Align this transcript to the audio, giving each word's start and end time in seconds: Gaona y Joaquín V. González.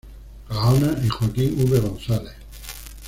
Gaona 0.49 0.97
y 1.05 1.09
Joaquín 1.09 1.57
V. 1.59 1.79
González. 1.81 2.33